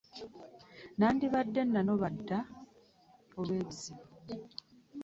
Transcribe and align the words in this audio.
Nandibadde 0.97 1.61
nanoba 1.73 2.07
dda 2.15 2.39
olw'ebizibu. 3.39 4.05